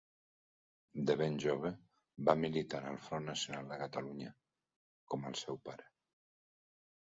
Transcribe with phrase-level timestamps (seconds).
[1.09, 1.71] De ben jove
[2.29, 4.33] va militar en el Front Nacional de Catalunya,
[5.15, 5.89] com el seu pare.